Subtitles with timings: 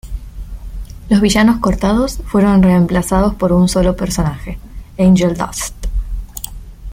[1.09, 4.57] Los villanos cortados fueron reemplazados por un solo personaje,
[4.97, 5.75] Angel Dust.